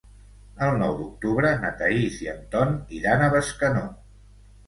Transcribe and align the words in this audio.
El 0.67 0.77
nou 0.83 0.93
d'octubre 1.01 1.51
na 1.65 1.69
Thaís 1.81 2.17
i 2.25 2.31
en 2.33 2.41
Ton 2.55 2.73
iran 3.01 3.27
a 3.27 3.31
Bescanó. 3.35 3.85